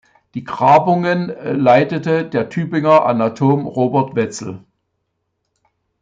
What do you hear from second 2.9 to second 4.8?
Anatom Robert Wetzel.